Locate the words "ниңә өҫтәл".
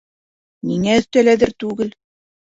0.69-1.29